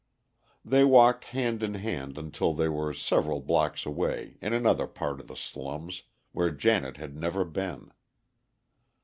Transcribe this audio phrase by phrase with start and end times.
[0.65, 5.27] They walked hand in hand until they were several blocks away, in another part of
[5.27, 7.91] the slums, where Janet had never been.